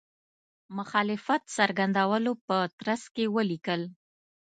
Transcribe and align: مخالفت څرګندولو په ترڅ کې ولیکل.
مخالفت 0.77 1.41
څرګندولو 1.57 2.31
په 2.47 2.57
ترڅ 2.79 3.03
کې 3.15 3.25
ولیکل. 3.35 3.81